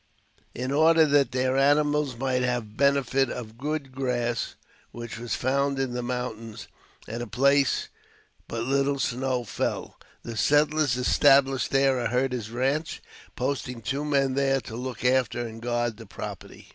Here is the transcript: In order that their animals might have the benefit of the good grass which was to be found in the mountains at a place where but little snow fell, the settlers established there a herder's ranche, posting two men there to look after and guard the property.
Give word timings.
In 0.55 0.71
order 0.71 1.05
that 1.05 1.31
their 1.31 1.55
animals 1.55 2.15
might 2.17 2.41
have 2.41 2.63
the 2.63 2.73
benefit 2.75 3.29
of 3.29 3.49
the 3.49 3.53
good 3.53 3.91
grass 3.91 4.55
which 4.89 5.19
was 5.19 5.33
to 5.33 5.37
be 5.37 5.41
found 5.47 5.77
in 5.77 5.93
the 5.93 6.01
mountains 6.01 6.67
at 7.07 7.21
a 7.21 7.27
place 7.27 7.87
where 8.47 8.61
but 8.63 8.67
little 8.67 8.97
snow 8.97 9.43
fell, 9.43 9.99
the 10.23 10.35
settlers 10.35 10.95
established 10.97 11.69
there 11.69 11.99
a 11.99 12.07
herder's 12.07 12.49
ranche, 12.49 12.99
posting 13.35 13.79
two 13.79 14.03
men 14.03 14.33
there 14.33 14.59
to 14.61 14.75
look 14.75 15.05
after 15.05 15.45
and 15.45 15.61
guard 15.61 15.97
the 15.97 16.07
property. 16.07 16.69